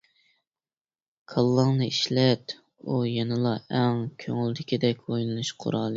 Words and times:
كاللاڭنى 1.33 1.89
ئىشلەت، 1.93 2.55
ئۇ 2.87 2.97
يەنىلا 3.11 3.53
ئەڭ 3.81 4.03
كۆڭۈلدىكىدەك 4.25 5.05
ئويلىنىش 5.07 5.57
قورالى. 5.65 5.89